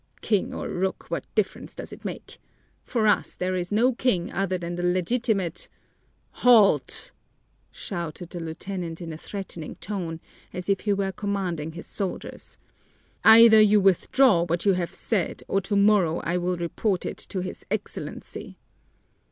[0.21, 1.11] "King or rook!
[1.11, 2.39] What difference does that make?
[2.83, 5.69] For us there is no king other than the legitimate"
[6.43, 7.11] "Halt!"
[7.69, 10.19] shouted the lieutenant in a threatening tone,
[10.53, 12.57] as if he were commanding his soldiers.
[13.23, 17.63] "Either you withdraw what you have said or tomorrow I will report it to his
[17.69, 18.57] Excellency!"